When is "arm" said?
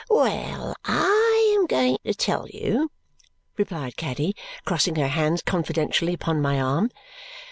6.59-6.89